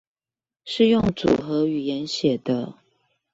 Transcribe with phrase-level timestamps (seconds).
[0.65, 2.79] 是用組合語言寫的